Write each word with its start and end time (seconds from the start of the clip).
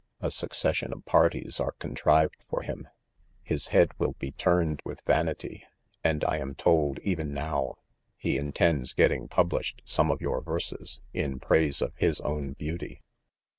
A 0.19 0.31
succession 0.31 0.91
of 0.93 1.05
parties 1.05 1.59
are 1.59 1.73
contrived 1.73 2.37
for 2.49 2.63
him, 2.63 2.87
his 3.43 3.67
head 3.67 3.91
will 3.99 4.13
be 4.17 4.31
turned 4.31 4.81
with 4.83 4.99
vanity 5.05 5.65
5 5.97 5.99
and 6.03 6.23
I 6.25 6.37
am 6.37 6.55
told, 6.55 6.97
even 7.03 7.35
now, 7.35 7.75
he 8.17 8.35
in 8.35 8.51
tends 8.51 8.93
getting 8.93 9.27
published 9.27 9.83
some 9.85 10.09
of 10.09 10.19
your 10.19 10.41
verses, 10.41 11.01
in 11.13 11.39
praise 11.39 11.83
of 11.83 11.93
his 11.97 12.19
own 12.21 12.53
beauty." 12.53 13.03